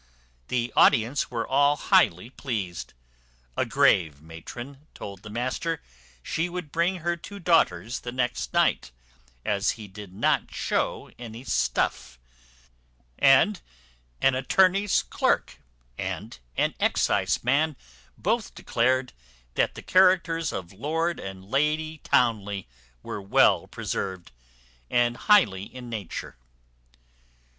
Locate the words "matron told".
4.19-5.21